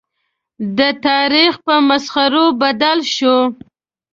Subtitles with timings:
[0.77, 3.45] د تاریخ په مسخرو بدل شول.